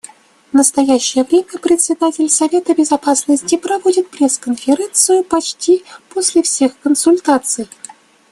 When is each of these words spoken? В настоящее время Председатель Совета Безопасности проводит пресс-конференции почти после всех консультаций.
В 0.49 0.55
настоящее 0.55 1.23
время 1.23 1.59
Председатель 1.61 2.27
Совета 2.27 2.73
Безопасности 2.73 3.55
проводит 3.55 4.09
пресс-конференции 4.09 5.21
почти 5.21 5.85
после 6.09 6.41
всех 6.41 6.75
консультаций. 6.79 7.67